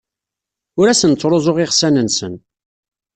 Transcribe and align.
Ur 0.79 0.87
asen-ttruẓuɣ 0.87 1.57
iɣsan-nsen. 1.59 2.33